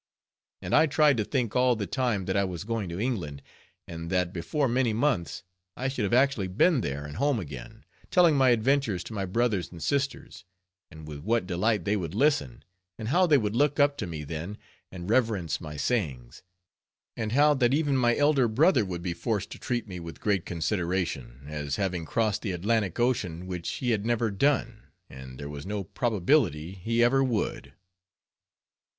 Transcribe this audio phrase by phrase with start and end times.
[0.63, 3.43] And I tried to think all the time, that I was going to England,
[3.87, 5.43] and that, before many months,
[5.77, 9.71] I should have actually been there and home again, telling my adventures to my brothers
[9.71, 10.43] and sisters;
[10.89, 12.63] and with what delight they would listen,
[12.97, 14.57] and how they would look up to me then,
[14.91, 16.41] and reverence my sayings;
[17.15, 20.47] and how that even my elder brother would be forced to treat me with great
[20.47, 24.81] consideration, as having crossed the Atlantic Ocean, which he had never done,
[25.11, 27.75] and there was no probability he ever would.